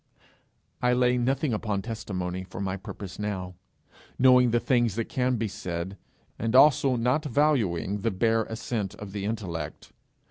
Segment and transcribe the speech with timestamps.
[0.81, 3.53] I lay nothing upon testimony for my purpose now,
[4.17, 5.95] knowing the things that can be said,
[6.39, 9.91] and also not valuing the bare assent of the intellect.